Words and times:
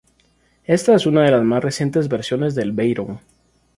Esta 0.63 0.95
es 0.95 1.05
una 1.05 1.21
de 1.21 1.29
las 1.29 1.43
más 1.43 1.63
recientes 1.63 2.07
versiones 2.07 2.55
del 2.55 2.71
Veyron. 2.71 3.19